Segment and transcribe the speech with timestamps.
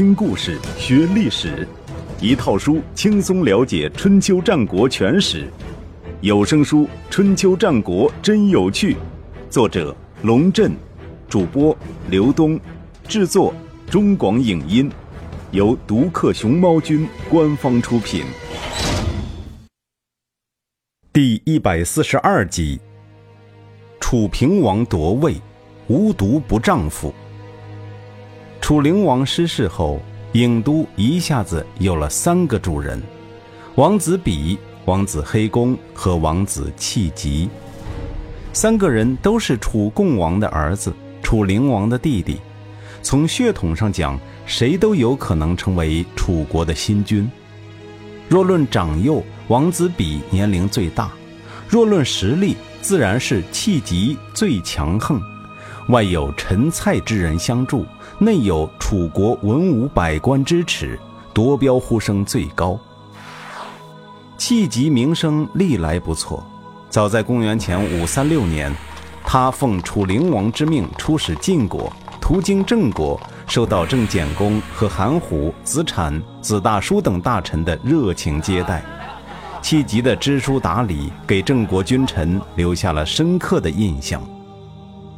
[0.00, 1.68] 听故事学历史，
[2.22, 5.46] 一套书轻松了解春秋战国全史。
[6.22, 8.94] 有声书《春秋战国真有趣》，
[9.50, 10.72] 作者龙震，
[11.28, 11.76] 主播
[12.08, 12.58] 刘东，
[13.06, 13.52] 制作
[13.90, 14.90] 中广影音，
[15.50, 18.24] 由独克熊猫君官方出品。
[21.12, 22.80] 第一百四十二集：
[24.00, 25.34] 楚平王夺位，
[25.88, 27.12] 无毒不丈夫。
[28.60, 30.00] 楚灵王失势后，
[30.32, 33.02] 郢都一下子有了三个主人：
[33.74, 37.48] 王子比、王子黑公和王子弃疾。
[38.52, 40.92] 三个人都是楚共王的儿子，
[41.22, 42.38] 楚灵王的弟弟。
[43.02, 47.28] 从血统上讲，谁都有可能成为楚国的新君。
[48.28, 51.10] 若论长幼，王子比年龄最大；
[51.68, 55.20] 若论实力，自然是弃疾最强横。
[55.90, 57.84] 外有陈蔡之人相助。
[58.18, 60.98] 内有楚国文武百官支持，
[61.32, 62.78] 夺标呼声最高。
[64.36, 66.44] 弃疾名声历来不错，
[66.90, 68.70] 早在公元前五三六年，
[69.24, 78.84] 他奉楚灵王之命出使晋国，途经郑国，受到郑简公和韩虎、子产、子大叔等大臣的热情接待。
[79.62, 84.22] 气急的知书达理，给郑国君臣留下了深刻的印象。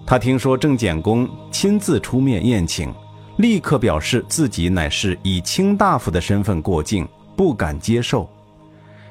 [0.06, 2.92] 他听说郑简公亲自出面宴请，
[3.38, 8.28] 立刻表示自己乃是以卿大夫的身份过境，不敢接受。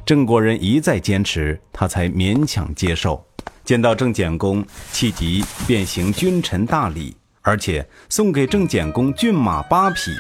[0.06, 3.24] 郑国人一再坚持，他才勉强接受。
[3.64, 10.12] 见到郑简公，气急便行君臣大礼，而且送给郑简公骏马八匹。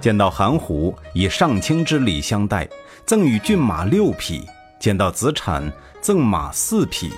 [0.00, 2.68] 见到韩虎，以上卿之礼相待，
[3.04, 4.42] 赠与骏马六匹。
[4.78, 5.70] 见到子产，
[6.00, 7.10] 赠马四匹。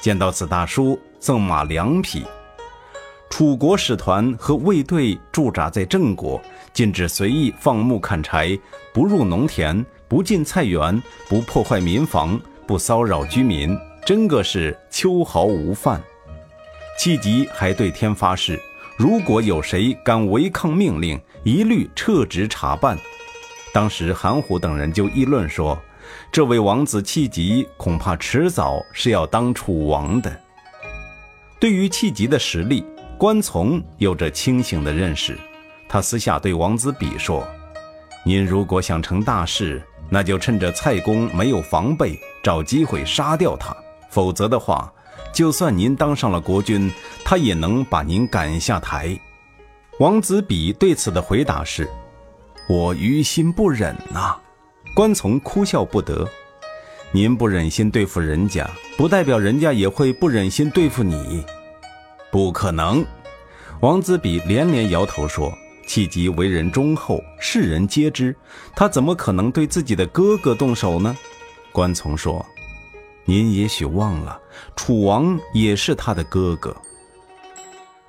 [0.00, 1.00] 见到子大叔。
[1.18, 2.24] 赠马两匹。
[3.28, 6.40] 楚国使团和卫队驻扎在郑国，
[6.72, 8.58] 禁止随意放牧砍柴，
[8.94, 16.00] 不入农田，不进菜园，不破坏民房，不骚扰居民，真个是秋毫无犯。
[16.98, 18.58] 气急还对天发誓，
[18.96, 22.96] 如果有谁敢违抗命令，一律撤职查办。
[23.74, 25.76] 当时韩虎等人就议论说，
[26.30, 30.40] 这位王子气急恐怕迟早是要当楚王的。
[31.58, 32.84] 对于气急的实力，
[33.18, 35.38] 关从有着清醒的认识。
[35.88, 37.46] 他私下对王子比说
[38.24, 43.74] ：“您如果想成大事，那就趁着蔡公没有防备，找机会杀掉他；
[44.10, 44.92] 否则的话，
[45.32, 46.92] 就算您当上了国君，
[47.24, 49.18] 他也能把您赶下台。”
[49.98, 51.88] 王子比对此的回答是
[52.68, 54.36] ：“我于心不忍呐。”
[54.94, 56.28] 关从哭笑不得。
[57.12, 61.42] 您不忍心对付人家，不代表人家也会不忍心对付你。
[62.30, 63.04] 不可能，
[63.80, 65.50] 王子比连连摇头说
[65.86, 68.36] ：“气急为人忠厚，世人皆知，
[68.74, 71.16] 他怎么可能对自己的哥哥动手呢？”
[71.72, 72.44] 关从说
[73.24, 74.38] ：“您也许忘了，
[74.74, 76.76] 楚王也是他的哥哥。”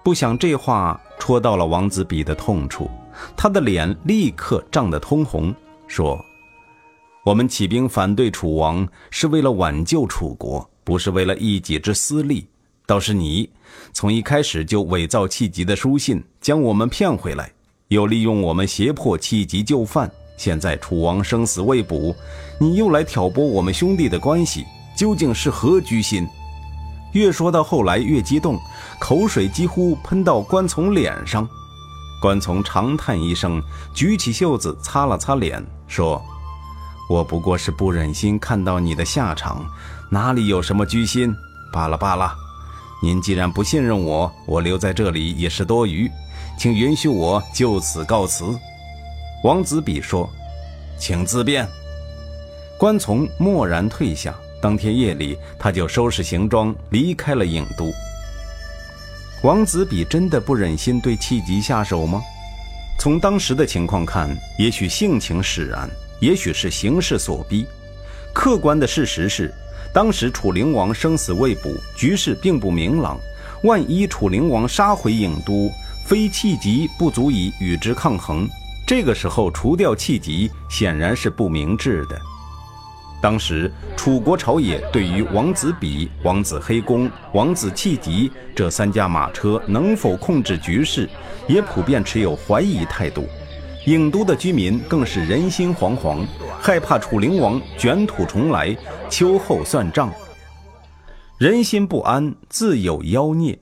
[0.03, 2.89] 不想这话戳到了王子比的痛处，
[3.37, 5.53] 他的脸立刻涨得通红，
[5.87, 6.19] 说。
[7.27, 12.47] 我们起兵反对楚王，是为了挽救楚国，不是为了一己之私利。
[12.85, 13.49] 倒是你，
[13.91, 17.51] 从一开始就伪造弃疾的书信，将我们骗回来，
[17.89, 20.09] 又利用我们胁迫弃疾就范。
[20.37, 22.15] 现在楚王生死未卜，
[22.61, 24.63] 你又来挑拨我们兄弟的关系，
[24.95, 26.25] 究竟是何居心？
[27.11, 28.57] 越说到后来越激动，
[29.01, 31.45] 口水几乎喷到关从脸上。
[32.21, 33.61] 关从长叹一声，
[33.93, 36.23] 举起袖子擦了擦脸，说。
[37.09, 39.65] 我不过是不忍心看到你的下场，
[40.09, 41.33] 哪里有什么居心？
[41.71, 42.33] 罢了罢了，
[43.01, 46.09] 您既然不信任我，我留在这里也是多余，
[46.57, 48.45] 请允许我就此告辞。
[49.43, 50.29] 王子比说
[50.99, 51.67] ：“请自便。”
[52.77, 54.33] 关从默然退下。
[54.59, 57.93] 当天夜里，他就收拾行装离开了郢都。
[59.43, 62.21] 王子比真的不忍心对戚吉下手吗？
[62.97, 65.87] 从当时的情况看，也许性情使然。
[66.19, 67.65] 也许是形势所逼，
[68.33, 69.53] 客观的事实是，
[69.93, 73.19] 当时楚灵王生死未卜，局势并不明朗。
[73.63, 75.71] 万一楚灵王杀回郢都，
[76.05, 78.47] 非气急不足以与之抗衡。
[78.85, 82.19] 这个时候除掉气急，显然是不明智的。
[83.19, 91.09] 当时楚国朝野对于王子比、王子黑公、王子气急这三驾马车能否控制局势，
[91.47, 93.27] 也普遍持有怀疑态度。
[93.87, 96.17] 郢都的居民更是人心惶惶，
[96.59, 98.75] 害怕楚灵王卷土重来，
[99.09, 100.11] 秋后算账。
[101.37, 103.57] 人心不安，自有妖孽。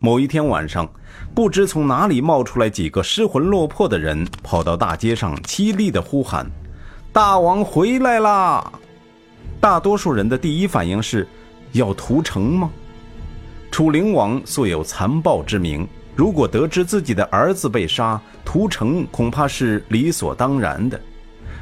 [0.00, 0.90] 某一天晚上，
[1.32, 6.44] 不知从哪里冒出来几个失魂落魄的人，跑到大街上凄厉地呼喊
[7.14, 8.72] ：“大王回来啦！”
[9.62, 11.24] 大多数人的第一反应是：
[11.70, 12.68] 要屠城吗？
[13.70, 15.86] 楚灵王素有残暴之名，
[16.18, 21.00] 如果得知自己的儿子被杀，屠城恐怕是理所当然的。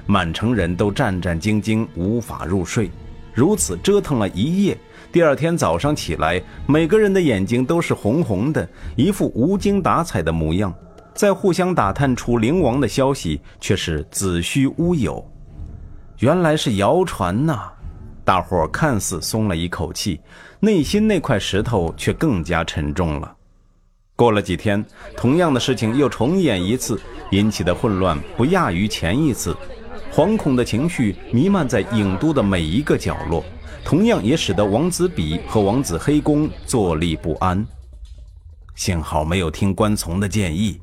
[0.06, 2.90] 满城人都战战兢兢，无法入睡。
[3.34, 4.74] 如此折腾了一夜。
[5.12, 8.66] 第二天早上起来，每个人的眼睛都是红红的，
[8.96, 10.72] 一副无精打采的模样。
[11.12, 15.22] 在互相打探楚灵王的消息，却是子虚乌有。
[16.20, 17.60] 原来是谣传呐！
[18.24, 20.18] 大伙看似松了一口气，
[20.60, 23.34] 内心那块石头却更加沉重了。
[24.16, 24.82] 过了几天，
[25.14, 26.98] 同样的事情又重演一次，
[27.32, 29.54] 引起的混乱不亚于前一次，
[30.10, 33.44] 惶恐的情绪弥漫在郢都的每一个角落。
[33.84, 37.64] 同样也使得王子比和王子黑公坐立不安。
[38.74, 40.80] 幸好没有听关从的建议，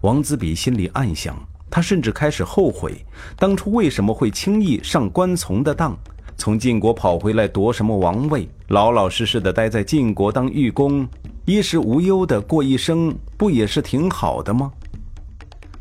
[0.00, 1.36] 王子比心里暗想。
[1.70, 3.04] 他甚至开始后悔，
[3.38, 5.96] 当初为什么会轻易上关从的当，
[6.36, 11.08] 从晋国跑回来夺什么王位，老老实实的待在晋国当御公，
[11.44, 14.70] 衣食无忧的过一生，不也是挺好的吗？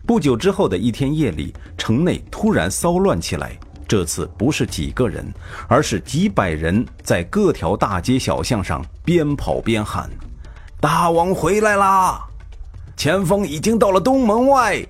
[0.08, 3.56] 不久之后的一天夜里，城内突然骚乱起来。
[3.88, 5.24] 这次不是几个人，
[5.68, 10.10] 而是几百人在各条大街小巷上边跑边喊
[10.82, 12.26] ：“大王回来啦！
[12.98, 14.84] 前锋已经到了东门外，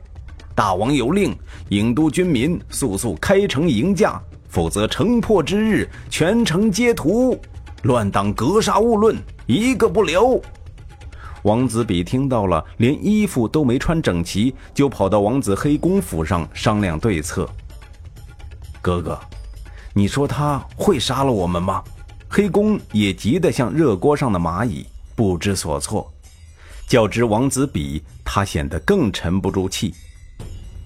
[0.56, 1.36] 大王有令，
[1.70, 7.38] 郢都军民速速开城迎驾，否则城破之日，全城皆屠，
[7.82, 10.42] 乱党格杀勿论，一个不留。”
[11.44, 17.50] 王子比听到了，连衣服都没穿整齐，就跑到王子黑公府上商量对策。
[18.82, 19.20] 哥哥，
[19.94, 21.84] 你说他会杀了我们吗？
[22.30, 24.86] 黑公也急得像热锅上的蚂蚁，
[25.16, 26.12] 不知所措。
[26.88, 29.94] 较之王子比，他显得更沉不住气。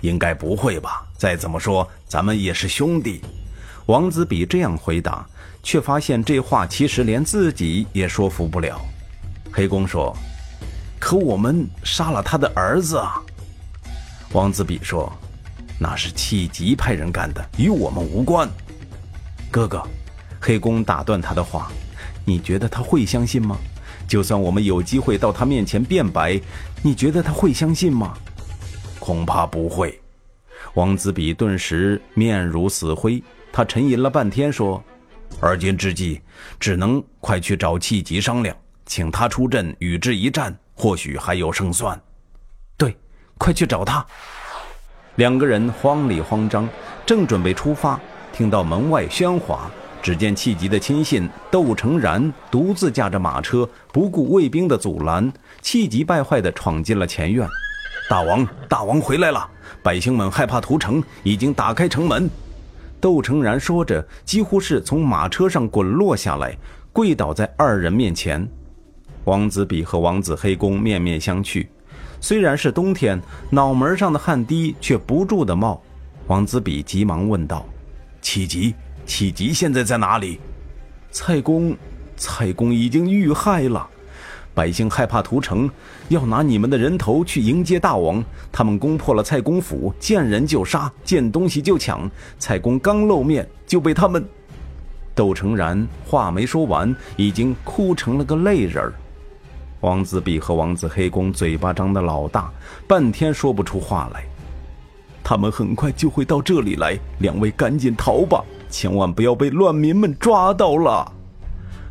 [0.02, 1.06] 应该不会吧？
[1.18, 3.22] 再怎么说，咱们也是兄弟。
[3.88, 5.26] 王子比这样回答，
[5.64, 8.80] 却发现这话其实连自己也说服不了。
[9.52, 10.16] 黑公说
[11.00, 13.22] ：“可我们杀了他的儿子啊。”
[14.34, 15.12] 王子比说。
[15.78, 18.50] 那是气急派人干的，与我们无关。
[19.52, 19.86] 哥哥，
[20.40, 21.70] 黑公打断他的话
[22.24, 23.58] ：“你觉得他会相信吗？
[24.08, 26.40] 就算我们有机会到他面前辩白，
[26.82, 28.18] 你觉得他会相信吗？”
[29.00, 30.00] 恐怕不会。
[30.76, 33.22] 王子比顿时面如死灰，
[33.52, 34.82] 他沉吟了半天说
[35.42, 36.22] ：“而今之计，
[36.58, 38.56] 只能快去找气急商量，
[38.86, 42.00] 请他出阵与之一战，或许还有胜算。”
[42.78, 42.96] 对，
[43.38, 44.06] 快去找他。
[45.16, 46.68] 两个人慌里慌张，
[47.06, 48.00] 正准备出发，
[48.34, 55.32] 听到门外喧哗，只见气急的亲信窦成然独自驾着马车，不顾卫兵的阻拦，
[55.62, 57.48] 气急败坏地闯进了前院。
[58.10, 59.50] 大王，大王回来了！
[59.82, 62.30] 百姓们害怕屠城，已经打开城门。
[63.00, 66.56] 窦成然说着，几乎是从马车上滚落下来，
[66.92, 68.48] 跪倒在二人面前。
[69.26, 71.68] 王子比和王子黑公面面相觑。
[72.22, 75.82] 虽然是冬天，脑门上的汗滴却不住的冒。
[76.28, 77.66] 王子比急忙问道
[78.22, 78.74] ：“启吉，
[79.06, 80.40] 启吉现在在哪里？”
[81.12, 81.76] 蔡公，
[82.18, 83.88] 蔡公已经遇害了。
[84.54, 85.70] 百姓害怕屠城，
[86.08, 88.24] 要拿你们的人头去迎接大王。
[88.52, 92.10] 他们攻破了蔡公府，见人就杀，见东西就抢。
[92.40, 94.26] 蔡公刚露面，就被他们……
[95.14, 98.94] 窦成然话没说完，已经哭成了个泪人儿。
[99.82, 102.52] 王子比和王子黑公嘴巴张得老大，
[102.88, 104.24] 半天说不出话来。
[105.24, 111.12] 他们很快就会到这里来，两位赶紧逃吧，千万不要被乱民们抓到了。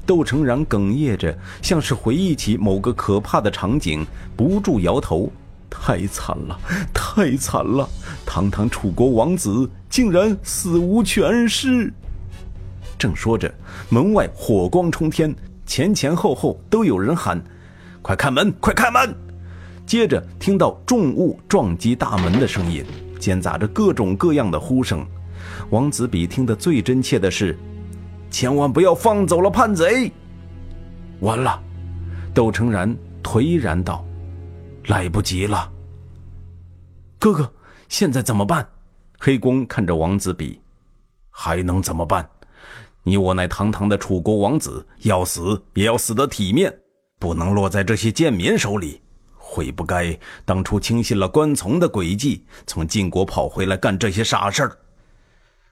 [0.06, 5.30] 窦成然哽咽着，像是回忆起某个可怕的场景，不住摇头
[5.70, 6.58] ：“太惨了，
[6.92, 7.88] 太惨了！
[8.26, 11.92] 堂堂楚国王子，竟然死无全尸。”
[12.98, 13.52] 正说着，
[13.88, 15.34] 门外火光冲天，
[15.66, 17.42] 前前后后都有人喊。
[18.04, 18.52] 快开门！
[18.60, 19.16] 快开门！
[19.86, 22.84] 接着听到重物撞击大门的声音，
[23.18, 25.06] 间杂着各种各样的呼声。
[25.70, 27.58] 王子比听得最真切的是
[28.30, 30.12] ：“千万不要放走了叛贼！”
[31.20, 31.58] 完了，
[32.34, 34.04] 窦成然颓然道
[34.88, 35.72] ：“来不及了。”
[37.18, 37.50] 哥哥，
[37.88, 38.68] 现在怎么办？
[39.18, 40.60] 黑公看着王子比，
[41.30, 42.28] 还能怎么办？
[43.02, 46.70] 你我乃堂堂的楚国王子，要死也要死得体面。
[47.24, 49.00] 不能落在这些贱民手里，
[49.38, 50.14] 悔不该
[50.44, 54.76] 当初轻信了关从的诡计，从晋国跑回来干这些傻事儿。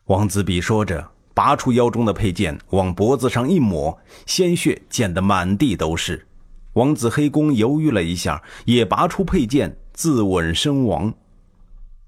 [0.06, 3.94] 王子比说着，拔出腰中的佩剑，往脖子上一抹，
[4.25, 6.26] 鲜血溅得满地都是。
[6.73, 11.12] 王子黑公犹豫了一下，也拔出佩剑自刎身亡。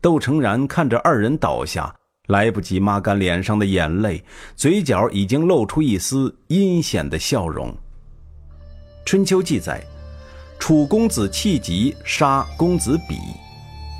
[0.01, 1.95] 窦成然看着二人倒下，
[2.29, 4.25] 来不及抹干脸上的眼泪，
[4.57, 7.77] 嘴角已经露出一丝阴险的笑容。
[9.05, 9.85] 春秋记载，
[10.59, 13.19] 楚公子弃疾杀公子比，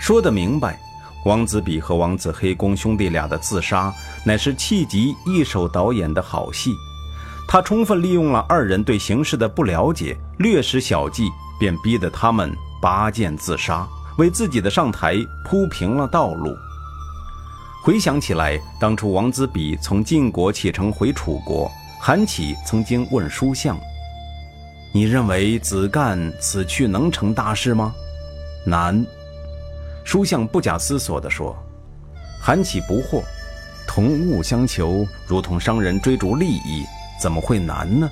[0.01, 0.81] 说得明白。
[1.27, 3.93] 王子比和王子黑公兄弟俩的自杀，
[4.25, 6.71] 乃是弃疾一手导演的好戏。
[7.47, 11.29] 他充分利用了二人对形势的不了解，略施小计，
[11.61, 16.57] 便逼得他们拔剑自杀，为自己的上台铺平了道路。
[17.83, 21.71] 回想起来，当初王子比从晋国启程回楚国，
[22.01, 23.79] 韩起曾经问书相
[24.97, 27.93] ：“你认为子干此去能成大事吗？”
[28.65, 29.05] 难。
[30.05, 31.57] 书相不假思索地说
[32.41, 33.21] ：“韩起不惑，
[33.89, 36.85] 同物相求，如同商人追逐利益。”
[37.21, 38.09] 怎么会难呢？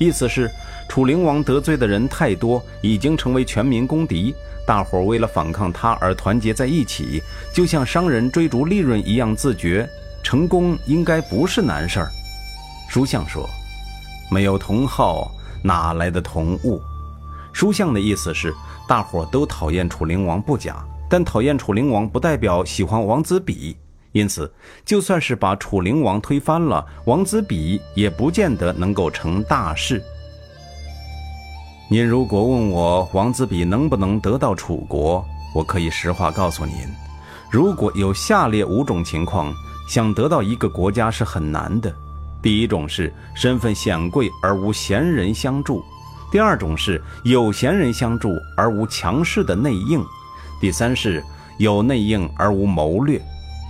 [0.00, 0.50] 意思是，
[0.88, 4.34] 楚灵王得罪的人太多，已经成为全民公敌，
[4.66, 7.22] 大伙为了反抗他而团结在一起，
[7.52, 9.88] 就像商人追逐利润一样自觉，
[10.22, 12.10] 成功应该不是难事儿。
[12.88, 13.48] 书相说
[14.30, 15.33] ：“没有同好，
[15.64, 16.80] 哪来的同物？”
[17.52, 18.54] 书相的意思是，
[18.86, 23.76] 大伙都讨厌楚灵王不假，但讨厌楚灵王不代表喜欢王子比。
[24.12, 24.52] 因此，
[24.84, 30.00] 就算是把楚灵王推翻了，王子比也不见得能够成大事。
[31.88, 36.76] 您如果问我王子比能不能得到楚国，我可以实话告诉您：
[37.50, 39.52] 如果有下列五种情况，
[39.88, 41.94] 想得到一个国家是很难的。
[42.44, 45.82] 第一种是身份显贵而无贤人相助；
[46.30, 50.02] 第二种是有贤人相助而无强势的内应；
[50.60, 51.24] 第三是
[51.58, 53.18] 有内应而无谋略。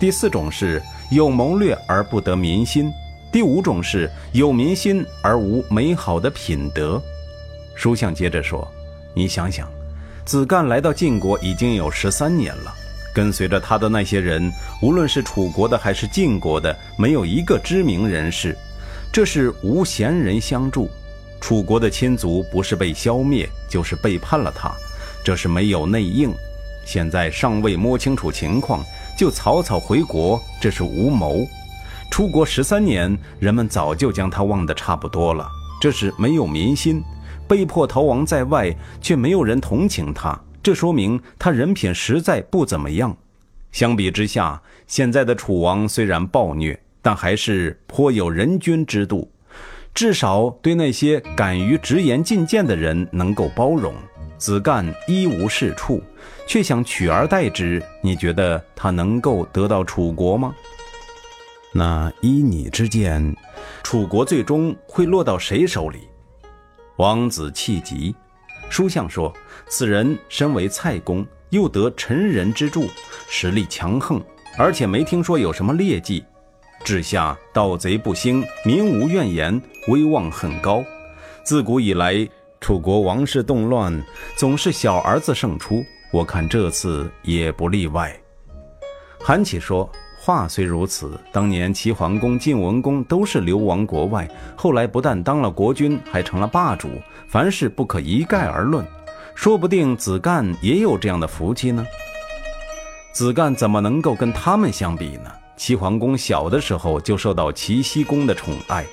[0.00, 2.90] 第四种是有谋略而不得民心，
[3.32, 7.00] 第五种是有民心而无美好的品德。
[7.76, 8.68] 书相接着说
[9.14, 9.68] ：“你想想，
[10.24, 12.74] 子干来到晋国已经有十三年了，
[13.14, 14.52] 跟随着他的那些人，
[14.82, 18.54] 无论是楚国的还是晋国的，没有一个知名人士。
[19.12, 20.90] 这是无贤人相助。
[21.40, 24.70] 楚国的亲族不是被消灭，就是背叛了他。
[25.24, 26.30] 这是没有内应。
[26.84, 28.84] 现在尚未摸清楚情况。”
[29.16, 31.46] 就草草回国，这是无谋；
[32.10, 35.48] 出国十三年，人们早就将他忘得差不多了，
[35.80, 37.00] 这是没有民心；
[37.46, 43.14] 被迫逃亡在外，却没有人同情他，这说明他人品实在不怎么样。
[43.70, 49.30] 相比之下，现在的楚王虽然暴虐，但还是颇有人君之度，
[49.92, 53.94] 至少对那些敢于直言进谏的人能够包容。
[54.38, 56.02] 子干一无是处。
[56.46, 60.54] 却想取而代之，你觉得他能够得到楚国吗？
[61.72, 63.36] 那依你之见，
[63.82, 66.08] 楚国最终会落到谁手里？
[66.96, 68.14] 王子气急，
[68.70, 69.32] 书相说，
[69.76, 72.86] 此人身为蔡公，又得臣人之助，
[73.28, 74.22] 实力强横，
[74.56, 76.24] 而且没听说有什么劣迹。
[76.84, 80.84] 治下盗贼不兴，民无怨言，威望很高。
[81.42, 82.24] 自古以来，
[82.60, 84.00] 楚国王室动乱，
[84.36, 85.84] 总是小儿子胜出。
[86.12, 88.16] 我看这次也不例外。
[89.18, 96.90] 韩起说：“话虽如此，当年齐桓公、晋文公都是流亡国外，后来不但当了国君，还成了霸主。
[97.26, 98.86] 凡事不可一概而论，
[99.34, 101.86] 说不定子干也有这样的福气呢。
[103.12, 105.30] 子干怎么能够跟他们相比呢？
[105.56, 108.84] 齐桓公小的时候就受到齐僖公的宠爱，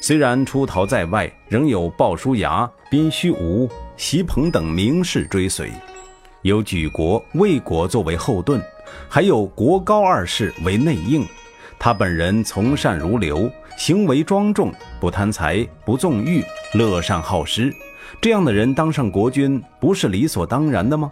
[0.00, 5.70] 虽然出逃在外，仍有鲍叔牙、宾须无、席鹏等名士追随。”
[6.42, 8.60] 有举国、魏国作为后盾，
[9.08, 11.24] 还有国高二世为内应。
[11.78, 16.42] 他本人从善如流，行为庄重，不贪财，不纵欲，
[16.72, 17.72] 乐善好施。
[18.18, 21.10] 这样的人当上国君，不是理所当然的吗？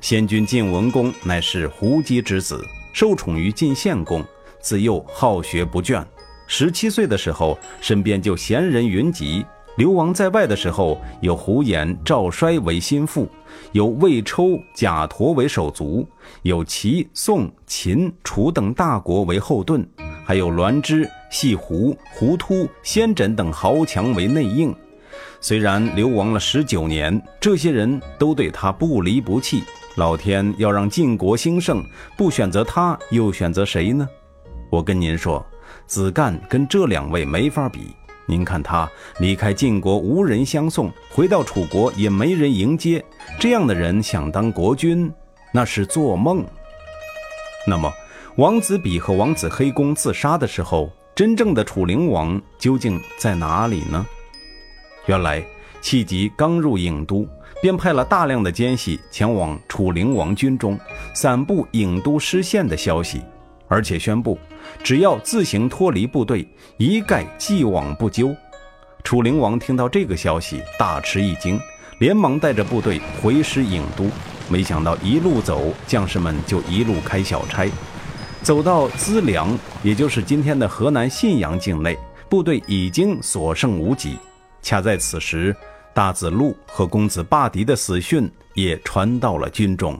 [0.00, 2.60] 先君晋文公乃是胡姬之子，
[2.92, 4.24] 受宠于晋献公，
[4.60, 6.04] 自幼好学不倦。
[6.46, 9.44] 十七岁的时候，身边就贤人云集。
[9.76, 13.28] 流亡在外的时候，有胡延、赵衰为心腹，
[13.70, 16.04] 有魏抽、贾陀为手足，
[16.42, 19.86] 有齐、宋、秦、楚等大国为后盾，
[20.24, 24.74] 还有栾枝、细胡、胡突、先轸等豪强为内应。
[25.40, 29.62] 虽然流亡了十九年，这些人都对他不离不弃。
[29.96, 31.84] 老天要让晋国兴盛，
[32.16, 34.08] 不选择他，又选择谁呢？
[34.70, 35.44] 我跟您说，
[35.86, 37.94] 子干跟这两位没法比。
[38.26, 38.86] 您看他
[39.20, 43.02] 离开晋国无人相送，回到楚国也没人迎接，
[43.40, 45.10] 这样的人想当国君，
[45.50, 46.44] 那是做梦。
[47.66, 47.90] 那么，
[48.36, 54.06] 王子比和王子黑公自杀的时候，真正的楚灵王究竟在哪里呢？
[55.08, 55.42] 原来，
[55.80, 57.26] 戚吉刚入郢都，
[57.62, 60.78] 便派了大量的奸细前往楚灵王军中，
[61.14, 63.22] 散布郢都失陷的消息，
[63.68, 64.38] 而且宣布，
[64.84, 66.46] 只要自行脱离部队，
[66.76, 68.36] 一概既往不咎。
[69.02, 71.58] 楚灵王听到这个消息，大吃一惊，
[72.00, 74.10] 连忙带着部队回师郢都。
[74.50, 77.66] 没想到一路走，将士们就一路开小差，
[78.42, 81.98] 走到资良，也就是今天的河南信阳境内，
[82.28, 84.18] 部队已经所剩无几。
[84.68, 85.56] 恰在此时，
[85.94, 89.98] 大子路和公子霸狄的死讯也传到了军中。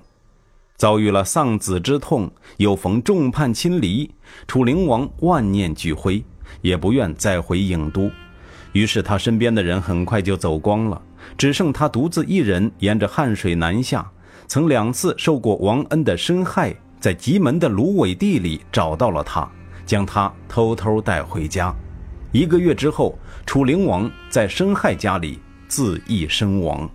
[0.76, 4.10] 遭遇了丧子之痛，又逢众叛亲离，
[4.46, 6.22] 楚灵王万念俱灰，
[6.60, 8.10] 也不愿再回郢都。
[8.72, 11.00] 于是他身边的人很快就走光了，
[11.38, 14.06] 只剩他独自一人沿着汉水南下。
[14.48, 19.50] 曾两次受过王恩的申亥，在棘门的芦苇地里找到了他，
[19.86, 21.74] 将他偷偷带回家。
[22.32, 26.88] 一个月之后，楚灵王在申亥家里自缢身亡。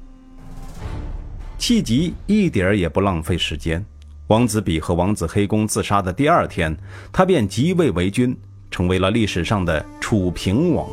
[1.57, 3.85] 气急一点儿也不浪费时间，
[4.27, 6.75] 王子比和王子黑公自杀的第二天，
[7.11, 8.37] 他便即位为君，
[8.69, 10.87] 成为了历史上的楚平王。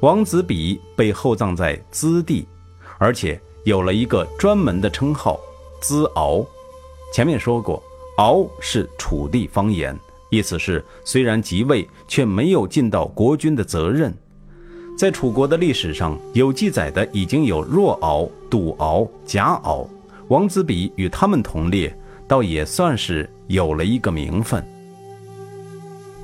[0.00, 2.46] 王子比被厚葬在资地，
[2.98, 3.40] 而且。
[3.64, 5.38] 有了一个专门的称号
[5.82, 6.46] “资敖”，
[7.12, 7.82] 前面说过
[8.16, 9.94] ，“敖”是楚地方言，
[10.30, 14.14] 意思是虽然即位，却没有尽到国君的责任。
[14.96, 19.88] 在楚国的历史上有记载的已经有若敖、杜敖、贾敖，
[20.26, 24.62] 王子比与他们同列，倒也算是有了一个名分。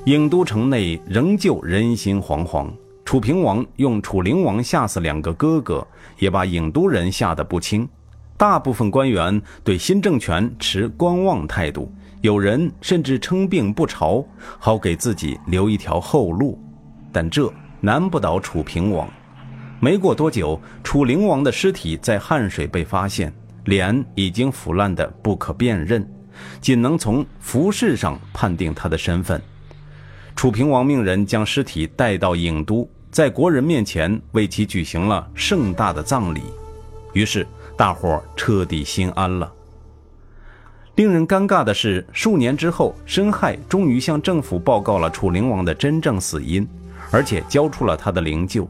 [0.05, 2.69] 郢都城内仍旧人心惶惶。
[3.05, 5.87] 楚平王用楚灵王吓死两个哥哥，
[6.19, 7.87] 也把郢都人吓得不轻。
[8.35, 11.91] 大部分官员对新政权持观望态度，
[12.25, 14.25] 有人甚至称病不朝，
[14.57, 16.59] 好给自己留一条后路。
[17.11, 19.07] 但这难不倒楚平王。
[19.79, 23.31] 没过多久，楚灵王的尸体在汉水被发现，
[23.65, 26.03] 脸已经腐烂得不可辨认，
[26.59, 29.39] 仅能从服饰上判定他的身份。
[30.35, 32.89] 楚平王命人将尸体带到郢都。
[33.11, 36.41] 在国人面前为其举行了盛大的葬礼，
[37.13, 37.45] 于是
[37.77, 39.53] 大伙彻底心安了。
[40.95, 46.67] 令人尴尬的是，数年之后，申亥终于向政府报告了楚灵王的真正死因，
[47.11, 48.65] 而且交出了他的灵柩。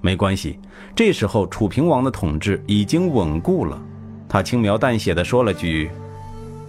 [0.00, 0.58] 没关系，
[0.94, 3.80] 这时候楚平王的统治已经稳固了。
[4.28, 5.90] 他轻描淡写的说了句：“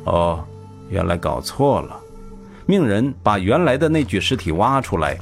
[0.05, 0.43] 哦，
[0.89, 1.99] 原来搞错了。”
[2.65, 5.17] 命人把原来的那具尸体挖出来。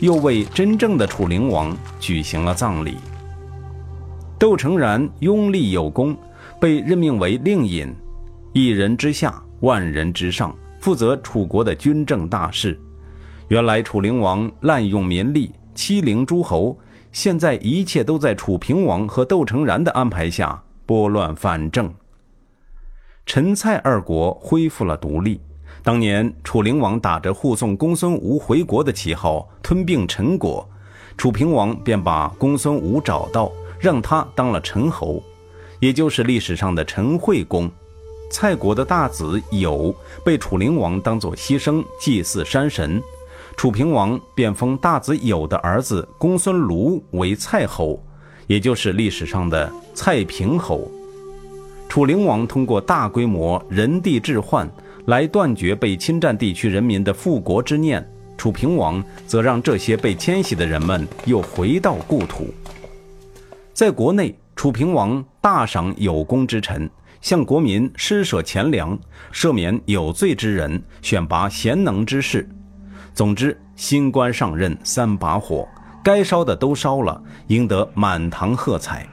[0.00, 2.96] 又为真正的楚灵王举行了葬礼。
[4.36, 6.16] 窦成然拥立有功，
[6.58, 7.94] 被任命为令尹，
[8.54, 12.78] 一人之下，万人之上，负责楚国的军政大事。
[13.48, 16.78] 原来楚灵王滥用民力，欺凌诸侯，
[17.12, 21.90] 现在一切都在楚平王和窦成然的安排下拨乱反正。
[23.24, 25.40] 陈蔡二国恢复了独立。
[25.82, 30.68] 当年楚灵王打着护送公孙吴回国的旗号吞并陈国，
[31.16, 35.22] 楚平王便把公孙吴找到，让他当了陈侯，
[35.80, 37.70] 也就是历史上的陈惠公。
[38.32, 43.00] 蔡国的大子友被楚灵王当作牺牲祭祀山神，
[43.56, 48.02] 楚平王便封大子友的儿子公孙卢为蔡侯，
[48.46, 50.90] 也就是历史上的蔡平侯。
[51.90, 54.68] 楚灵王通过大规模人地置换。
[55.06, 62.54] 来断绝被侵占地区人民的复国之念，楚平王则让这些被迁徙的人们又回到故土。
[63.74, 66.88] 在国内，楚平王大赏有功之臣，
[67.22, 68.98] 向国民施舍钱粮，
[69.32, 72.46] 赦免有罪之人，选拔贤能之士。
[73.14, 75.66] 总之，新官上任三把火，
[76.02, 79.08] 该烧的都烧了，赢得满堂喝彩。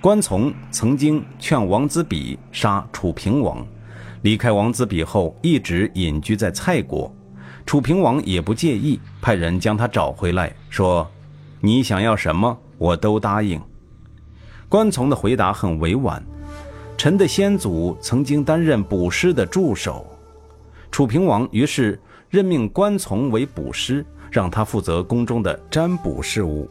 [0.00, 3.64] 关从曾经劝王子比杀楚平王。
[4.22, 7.14] 离开王子比后，一直隐居在蔡国。
[7.66, 11.08] 楚平王也不介意，派人将他找回来，说
[11.60, 13.60] ：“你想要什么，我都答应。”
[14.68, 16.24] 关从的回答很委婉
[16.96, 20.06] ：“臣的先祖曾经担任卜师的助手。”
[20.90, 26.68] 楚平王于是任命关从为卜师，让他负责宫中的占卜事务。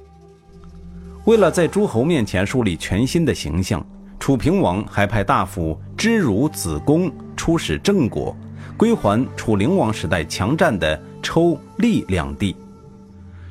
[1.25, 3.85] 为了在诸侯面前树立全新的形象，
[4.19, 7.11] 楚平王还派大夫知如子贡。
[7.37, 8.37] 出使郑国，
[8.77, 12.55] 归还楚灵王时代强占的抽、利两地。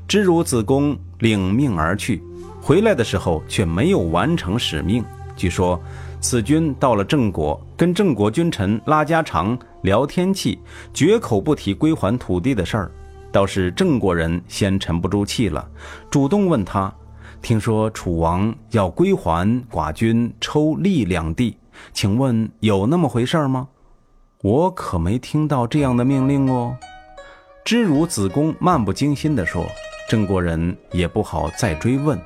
[0.07, 2.23] 知如子贡领命而去，
[2.63, 5.05] 回来的时候却没有完成使命。
[5.35, 5.81] 据说
[6.21, 10.61] 此君到了郑国，跟郑国君臣拉家常、聊天气，
[10.93, 12.93] 绝口不提归还土地的事儿。
[13.33, 15.67] 倒是郑国人先沉不住气了，
[16.11, 16.93] 主动问他：
[17.41, 21.57] 听说楚王要归还寡君抽利两地，
[21.95, 23.67] 请问有那么回事吗？
[24.43, 26.77] 我可没听到这样的命令哦。
[27.65, 29.65] 知如子贡漫不经心地说
[30.09, 32.21] ：“郑国人也不好再追问。”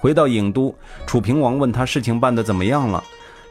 [0.00, 0.74] 回到郢都，
[1.06, 3.02] 楚平王问他事情办得怎么样了。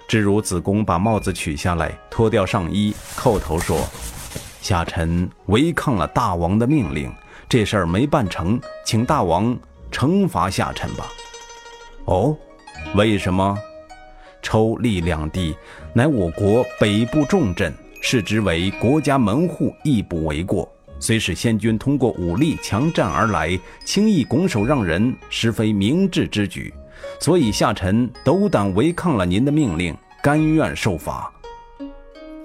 [0.09, 3.87] 知汝子贡把帽子取下来，脱掉上衣，叩头说
[4.59, 7.13] ：“下臣违抗了大王的命令，
[7.47, 9.55] 这事儿没办成，请大王
[9.91, 11.05] 惩罚下臣吧。”
[12.05, 12.35] 哦，
[12.95, 13.55] 为什么？
[14.41, 15.55] 抽利两地
[15.93, 20.67] 乃我国北部重镇，视之为国家门户，亦不为过。
[20.99, 26.73] 虽是先君通过武力强占而来，轻易拱手让人，实非明智之举。
[27.19, 31.31] 所以下臣斗胆违抗了您的命令，甘愿受罚。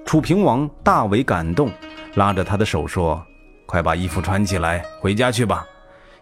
[0.05, 1.71] 楚平王大为感动，
[2.15, 3.21] 拉着他的手说
[3.67, 5.67] ：“快把衣服穿起来，回家去吧。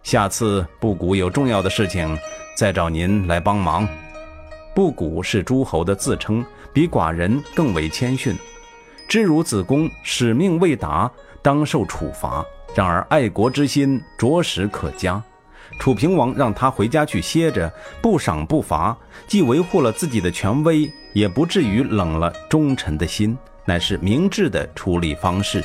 [0.03, 2.19] 下次布谷有重要的事情，
[2.57, 3.87] 再找您来帮忙。”
[4.75, 8.35] 布谷是诸侯的自称，比寡人更为谦逊。
[9.09, 11.11] 知汝子贡使命未达。
[11.43, 15.21] 当受处罚，然而爱国之心着实可嘉。
[15.79, 25.63] 楚平王让他回家去歇着，不赏不罚，既维护了自己的权威，也不至于冷了忠臣的心，乃是明智的处理方式。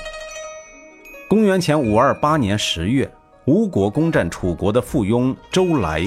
[1.29, 3.09] 公元前五二八年十月，
[3.45, 6.01] 吴国攻占楚国的附庸周来，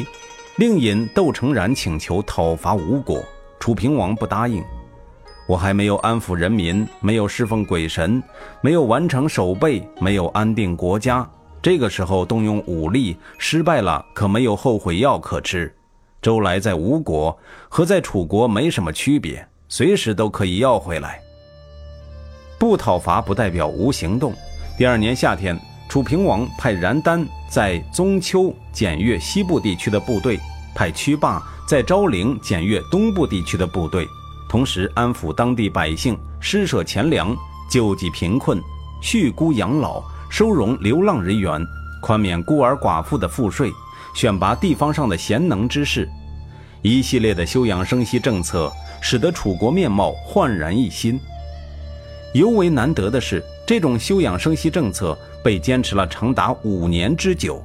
[0.57, 3.23] 令尹窦成然请求讨伐吴国，
[3.61, 4.65] 楚平王不答应。
[5.47, 8.23] 我还没有安抚人民，没有侍奉鬼神，
[8.61, 11.29] 没有完成守备，没有安定国家。
[11.63, 15.75] 这个时候动用武力失败了，可没有后悔药可吃。
[16.23, 21.21] 周来在吴国和在楚国没什么区别，随时都可以要回来。
[22.59, 24.35] 不讨伐不代表无行动。
[24.79, 30.39] 第二年夏天，楚平王派然丹在宗丘检阅西部地区的部队，
[30.75, 34.07] 派屈霸在昭陵检阅东部地区的部队。
[34.49, 37.37] 同时安抚当地百姓，施舍钱粮，
[37.71, 38.61] 救济贫困，
[39.03, 41.61] 恤孤养老，收容流浪人员，
[42.01, 43.71] 宽免孤儿寡妇的赋税，
[44.15, 46.09] 选拔地方上的贤能之士，
[46.83, 51.21] 一系列的休养生息政策，使得楚国面貌焕然一新。
[52.33, 57.61] 尤为难得的是，这种休养生息政策被坚持了长达五年之久。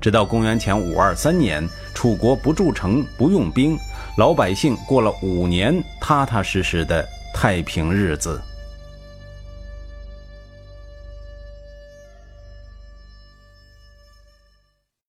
[0.00, 3.78] 直到公元前五二三年，楚国不筑城，不用兵，
[4.16, 8.40] 老百姓过了五年踏踏实实的太平日子。